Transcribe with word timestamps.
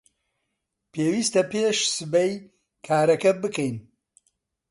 پێویستە 0.91 1.41
پێش 1.51 1.77
سبەی 1.97 2.31
کارەکە 2.87 3.31
بکەین. 3.41 3.75